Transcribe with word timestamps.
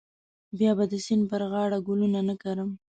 بیا 0.57 0.71
به 0.77 0.85
د 0.91 0.93
سیند 1.05 1.23
پر 1.29 1.41
غاړه 1.51 1.77
ګلونه 1.87 2.19
نه 2.29 2.35
کرم. 2.43 2.69